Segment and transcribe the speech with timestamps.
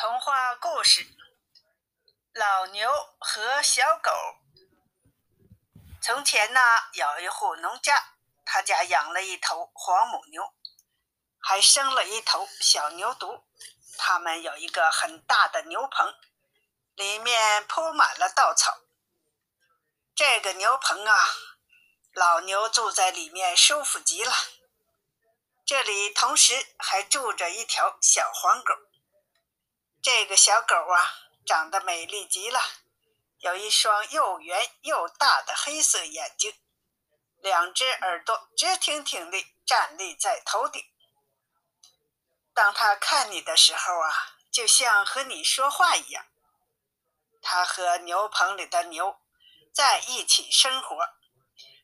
[0.00, 1.04] 童话故事：
[2.32, 4.12] 老牛和小狗。
[6.00, 6.60] 从前呢，
[6.92, 8.14] 有一户农家，
[8.44, 10.54] 他家养了一头黄母牛，
[11.40, 13.42] 还生了一头小牛犊。
[13.96, 16.14] 他们有一个很大的牛棚，
[16.94, 18.78] 里面铺满了稻草。
[20.14, 21.18] 这个牛棚啊，
[22.12, 24.32] 老牛住在里面舒服极了。
[25.66, 28.74] 这里同时还住着一条小黄狗。
[30.00, 31.00] 这个小狗啊，
[31.44, 32.60] 长得美丽极了，
[33.38, 36.54] 有一双又圆又大的黑色眼睛，
[37.42, 40.82] 两只耳朵直挺挺地站立在头顶。
[42.54, 46.24] 当它看你的时候啊，就像和你说话一样。
[47.42, 49.20] 它和牛棚里的牛
[49.74, 50.96] 在一起生活，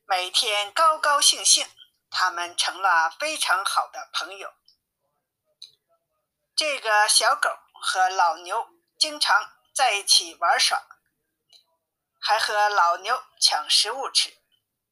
[0.06, 1.66] 每天高高兴兴，
[2.10, 4.54] 他们成了非常好的朋友。
[6.54, 7.50] 这个小狗。
[7.84, 8.66] 和老牛
[8.98, 10.82] 经常在一起玩耍，
[12.18, 14.38] 还和老牛抢食物吃。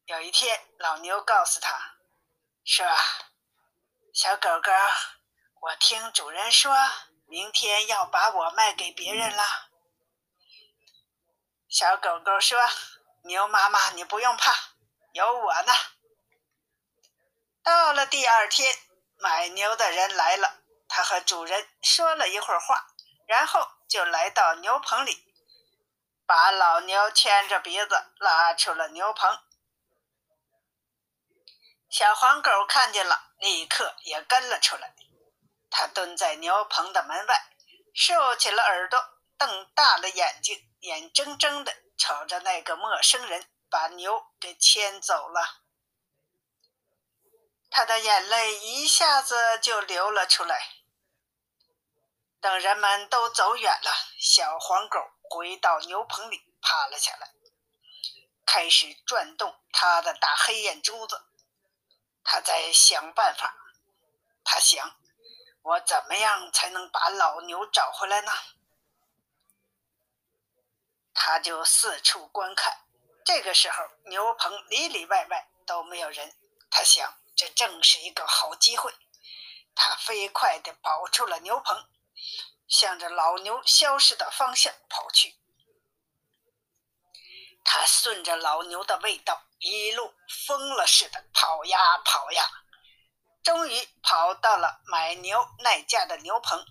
[0.04, 1.96] 有一天，老牛告诉他
[2.66, 2.86] ：“说，
[4.12, 4.70] 小狗狗，
[5.62, 6.76] 我听主人说，
[7.26, 9.42] 明天要把我卖给别人了。”
[11.70, 12.60] 小狗狗说
[13.24, 14.52] ：“牛妈妈，你不用怕，
[15.12, 15.72] 有我呢。”
[17.64, 18.76] 到了第二天，
[19.16, 20.61] 买牛的人来了。
[20.94, 22.86] 他和主人说了一会儿话，
[23.26, 25.24] 然后就来到牛棚里，
[26.26, 29.38] 把老牛牵着鼻子拉出了牛棚。
[31.88, 34.94] 小黄狗看见了，立刻也跟了出来。
[35.70, 37.42] 它蹲在牛棚的门外，
[37.94, 39.02] 竖起了耳朵，
[39.38, 45.62] 瞪大了眼睛，眼睁睁地瞅着那个陌生人把牛给牵走了。
[47.70, 50.81] 他的眼泪一下子就流了出来。
[52.42, 54.98] 等人们都走远了，小黄狗
[55.30, 57.30] 回到牛棚里，趴了下来，
[58.44, 61.22] 开始转动它的大黑眼珠子。
[62.24, 63.54] 它在想办法。
[64.42, 64.96] 它想：
[65.62, 68.32] 我怎么样才能把老牛找回来呢？
[71.14, 72.84] 它就四处观看。
[73.24, 76.36] 这个时候，牛棚里里外外都没有人。
[76.68, 78.92] 它想，这正是一个好机会。
[79.76, 81.88] 它飞快地跑出了牛棚。
[82.82, 85.36] 向着老牛消失的方向跑去，
[87.62, 90.12] 他顺着老牛的味道一路
[90.48, 92.44] 疯了似的跑呀跑呀，
[93.44, 96.66] 终于跑到了买牛那家的牛棚。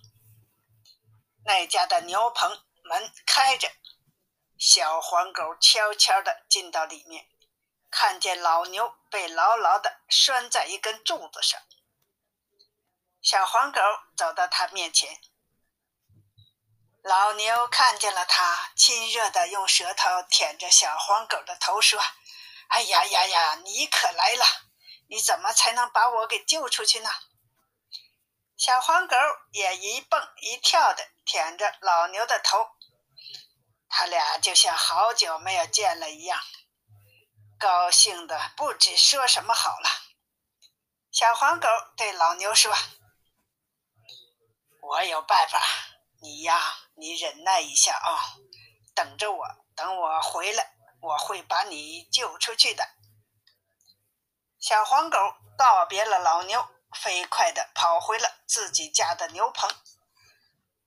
[1.46, 3.72] 那家的牛棚门开着，
[4.58, 7.26] 小黄狗悄悄地进到里面，
[7.90, 11.58] 看见老牛被牢牢地拴在一根柱子上。
[13.22, 13.80] 小黄狗
[14.14, 15.18] 走到他面前。
[17.02, 22.00] 老牛看见了它，亲热地用舌头舔着小黄狗的头，说
[22.70, 24.44] ：“哎呀呀呀，你可来了！
[25.08, 27.10] 你怎么才能把我给救出去呢？”
[28.56, 29.16] 小黄狗
[29.50, 32.68] 也一蹦一跳地舔着老牛的头，
[33.88, 36.40] 他俩就像好久没有见了一样，
[37.58, 39.90] 高兴的不知说什么好了。
[41.10, 42.72] 小黄狗对老牛说
[44.80, 45.60] ：“我有办法。”
[46.22, 48.38] 你呀，你忍耐一下啊，
[48.94, 52.88] 等着我，等我回来，我会把你救出去的。
[54.60, 55.18] 小黄狗
[55.58, 56.64] 告别了老牛，
[56.94, 59.68] 飞快地跑回了自己家的牛棚，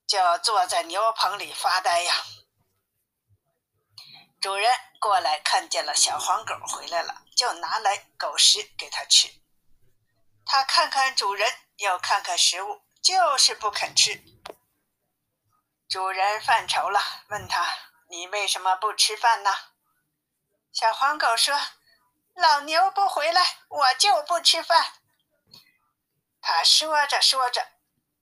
[0.06, 2.14] 就坐在牛棚里发呆呀。
[4.40, 9.28] 主人过来看见了小黄狗回来了，就拿来狗食给它吃。
[10.46, 14.24] 它看看主人，又看看食物，就是不肯吃。
[15.88, 17.64] 主人犯愁了，问他
[18.10, 19.50] ：“你为什么不吃饭呢？”
[20.72, 21.56] 小黄狗说
[22.34, 24.84] ：“老牛不回来，我就不吃饭。”
[26.42, 27.68] 他说着说着，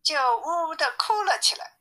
[0.02, 1.78] 就呜呜地哭了起来。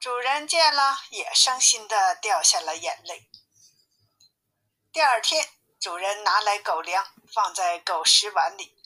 [0.00, 3.30] 主人见了，也伤心的掉下了眼泪。
[4.92, 5.48] 第二天，
[5.80, 8.76] 主人拿来狗粮，放在狗食碗里，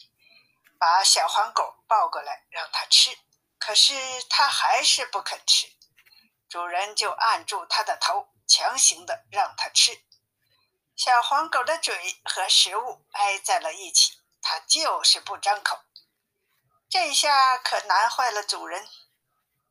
[0.79, 3.19] 把小黄狗抱过来让它吃。
[3.61, 3.95] 可是
[4.29, 5.69] 他还是不肯吃，
[6.49, 10.03] 主人就按住他的头，强行的让他吃。
[10.97, 15.79] 小黄狗的嘴和食物挨在了一起，它就是不张口。
[16.89, 18.89] 这下可难坏了主人。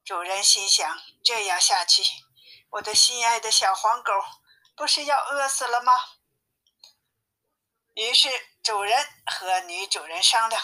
[0.05, 2.03] 主人心想：这样下去，
[2.69, 4.13] 我的心爱的小黄狗
[4.75, 5.93] 不是要饿死了吗？
[7.95, 8.29] 于是
[8.63, 10.63] 主人和女主人商量。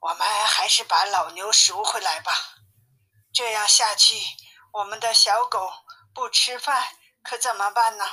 [0.00, 2.32] 我们还是把老牛赎回来吧。
[3.32, 4.16] 这样下去，
[4.72, 5.70] 我们的小狗
[6.14, 8.04] 不吃饭可怎么办呢？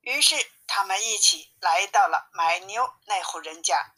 [0.00, 3.92] 于是他们一起来到了买牛那户人家。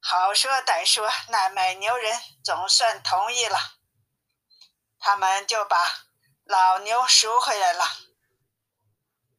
[0.00, 3.56] 好说歹说，那买牛人总算同意了。
[4.98, 6.06] 他们就把
[6.44, 7.84] 老牛赎回来了。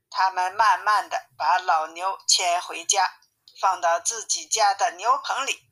[0.10, 3.20] 他们慢慢的把老牛牵回家，
[3.60, 5.66] 放到自己家的牛棚里。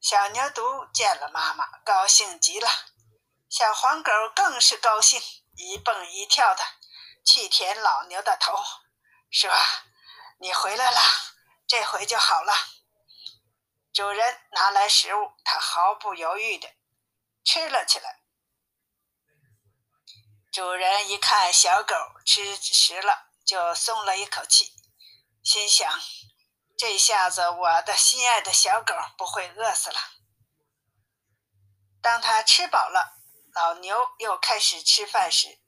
[0.00, 2.68] 小牛犊见了妈妈，高兴极了。
[3.48, 5.22] 小黄狗更是高兴，
[5.56, 6.64] 一蹦一跳的
[7.24, 8.62] 去舔老牛的头，
[9.30, 9.50] 说
[10.40, 11.00] ：“你回来了，
[11.66, 12.52] 这回就好了。”
[13.94, 16.68] 主人拿来食物，它毫不犹豫的
[17.44, 18.20] 吃了起来。
[20.52, 21.94] 主人一看小狗
[22.26, 24.72] 吃食了，就松了一口气，
[25.42, 25.88] 心想。
[26.86, 29.96] 这下子，我的心爱的小狗不会饿死了。
[32.02, 33.16] 当他吃饱了，
[33.54, 35.58] 老牛又开始吃饭时，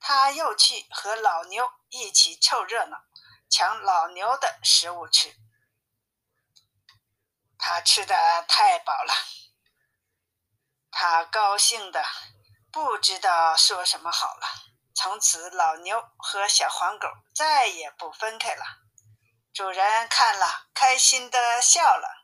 [0.00, 3.04] 他又去和老牛一起凑热闹，
[3.48, 5.36] 抢老牛的食物吃。
[7.56, 9.14] 他吃的太饱了，
[10.90, 12.04] 他高兴的
[12.72, 14.48] 不知道说什么好了。
[14.92, 18.83] 从此，老牛和小黄狗再也不分开了。
[19.54, 22.23] 主人看了，开心的笑了。